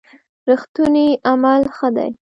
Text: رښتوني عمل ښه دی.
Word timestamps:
رښتوني 0.49 1.07
عمل 1.29 1.61
ښه 1.75 1.89
دی. 1.95 2.09